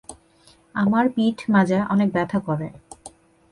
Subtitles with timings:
[0.75, 2.67] আমার পিঠ, মাজা অনেক ব্যথা করে।